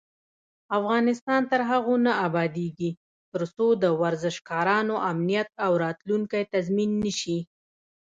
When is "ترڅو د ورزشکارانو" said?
3.33-4.95